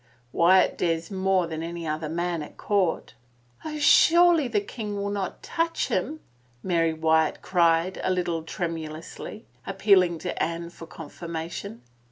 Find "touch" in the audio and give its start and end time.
5.43-5.89